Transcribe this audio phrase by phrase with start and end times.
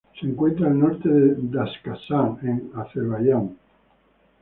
[0.19, 1.27] Se encuentra al norte de
[1.57, 3.51] Daşkəsən, en Azerbaiyán.